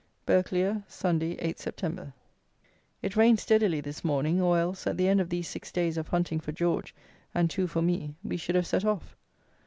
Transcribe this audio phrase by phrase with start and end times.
[0.25, 2.13] Burghclere, Sunday, 8th Sept.
[3.03, 6.07] It rained steadily this morning, or else, at the end of these six days of
[6.07, 6.95] hunting for George,
[7.35, 9.15] and two for me, we should have set off.